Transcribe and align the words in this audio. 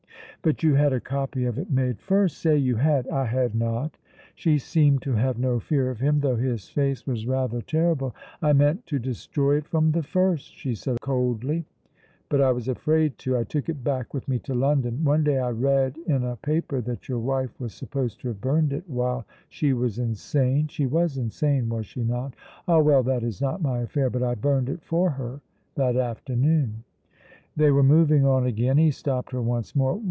"But 0.43 0.63
you 0.63 0.73
had 0.73 0.91
a 0.91 0.99
copy 0.99 1.45
of 1.45 1.59
it 1.59 1.69
made 1.69 1.99
first. 1.99 2.39
Say 2.39 2.57
you 2.57 2.77
had!" 2.77 3.07
"I 3.09 3.25
had 3.27 3.53
not." 3.53 3.99
She 4.33 4.57
seemed 4.57 5.03
to 5.03 5.13
have 5.13 5.37
no 5.37 5.59
fear 5.59 5.91
of 5.91 5.99
him, 5.99 6.21
though 6.21 6.35
his 6.35 6.67
face 6.67 7.05
was 7.05 7.27
rather 7.27 7.61
terrible. 7.61 8.15
"I 8.41 8.51
meant 8.53 8.87
to 8.87 8.97
destroy 8.97 9.57
it 9.57 9.67
from 9.67 9.91
the 9.91 10.01
first," 10.01 10.55
she 10.55 10.73
said 10.73 10.99
coldly, 10.99 11.65
"but 12.27 12.41
I 12.41 12.53
was 12.53 12.67
afraid 12.67 13.19
to. 13.19 13.37
I 13.37 13.43
took 13.43 13.69
it 13.69 13.83
back 13.83 14.15
with 14.15 14.27
me 14.27 14.39
to 14.39 14.55
London. 14.55 15.03
One 15.03 15.23
day 15.23 15.37
I 15.37 15.51
read 15.51 15.97
in 16.07 16.23
a 16.23 16.37
paper 16.37 16.81
that 16.81 17.07
your 17.07 17.19
wife 17.19 17.59
was 17.59 17.75
supposed 17.75 18.19
to 18.21 18.29
have 18.29 18.41
burned 18.41 18.73
it 18.73 18.85
while 18.89 19.27
she 19.47 19.73
was 19.73 19.99
insane. 19.99 20.67
She 20.69 20.87
was 20.87 21.19
insane, 21.19 21.69
was 21.69 21.85
she 21.85 22.03
not? 22.03 22.33
Ah, 22.67 22.79
well, 22.79 23.03
that 23.03 23.21
is 23.21 23.41
not 23.43 23.61
my 23.61 23.81
affair; 23.81 24.09
but 24.09 24.23
I 24.23 24.33
burned 24.33 24.69
it 24.69 24.81
for 24.81 25.11
her 25.11 25.41
that 25.75 25.95
afternoon." 25.95 26.83
They 27.55 27.69
were 27.69 27.83
moving 27.83 28.25
on 28.25 28.47
again. 28.47 28.79
He 28.79 28.89
stopped 28.89 29.33
her 29.33 29.41
once 29.43 29.75
more. 29.75 29.99